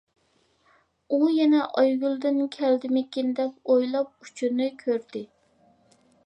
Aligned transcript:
ئۇ 1.11 1.17
يەنە 1.33 1.59
ئايگۈلدىن 1.81 2.39
كەلدىمىكىن 2.55 3.29
دەپ 3.41 3.73
ئويلاپ 3.75 4.11
ئۇچۇرنى 4.27 4.71
كۆردى. 4.81 5.25